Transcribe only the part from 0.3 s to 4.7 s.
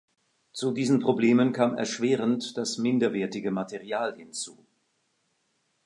Zu diesen Problemen kam erschwerend das minderwertige Material hinzu.